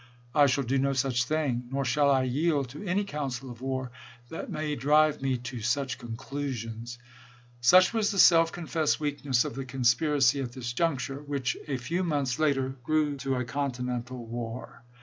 I 0.33 0.47
shall 0.47 0.63
do 0.63 0.79
no 0.79 0.93
such 0.93 1.25
thing, 1.25 1.67
nor 1.69 1.85
shall 1.85 2.09
I 2.09 2.23
yield 2.23 2.69
to 2.69 2.83
any 2.87 3.03
council 3.03 3.51
of 3.51 3.61
war 3.61 3.91
that 4.29 4.49
may 4.49 4.75
drive 4.75 5.21
me 5.21 5.37
to 5.37 5.61
such' 5.61 5.99
conclusions.'" 5.99 6.97
Such 7.71 7.93
was 7.93 8.09
the 8.09 8.17
self 8.17 8.51
confessed 8.51 8.99
weakness 8.99 9.45
of 9.45 9.53
the 9.53 9.63
conspiracy 9.63 10.41
at 10.41 10.53
this 10.53 10.73
juncture, 10.73 11.19
which 11.21 11.55
a 11.67 11.77
few 11.77 12.03
months 12.03 12.39
later 12.39 12.69
grew 12.81 13.15
to 13.17 13.35
a 13.35 13.45
continental 13.45 14.25
war. 14.25 14.81